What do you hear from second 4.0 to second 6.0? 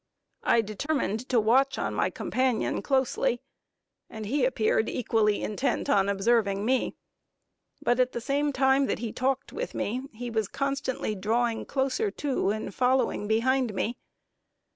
and he appeared equally intent